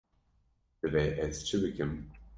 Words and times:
Divê 0.79 1.05
ez 1.25 1.35
çi 1.47 1.57
bikim. 1.61 1.91